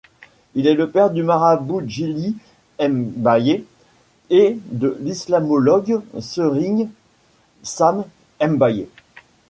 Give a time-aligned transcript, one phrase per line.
[0.55, 2.35] Il est le père du marabout Djily
[2.79, 3.63] Mbaye
[4.31, 6.89] et de l'islamologue Serigne
[7.61, 8.05] Sam
[8.43, 8.87] Mbaye.